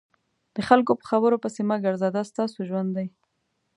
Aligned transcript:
د 0.55 0.57
خلکو 0.67 0.91
په 0.99 1.05
خبرو 1.09 1.41
پسې 1.43 1.61
مه 1.69 1.77
ګرځه 1.85 2.07
دا 2.15 2.23
ستاسو 2.31 2.57
ژوند 2.69 2.89
دی. 2.97 3.07